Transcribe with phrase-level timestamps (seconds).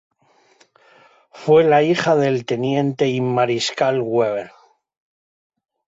[1.31, 4.49] Fue la hija del Teniente y Mariscal Weber.